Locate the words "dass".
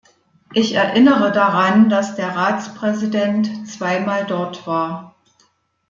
1.87-2.15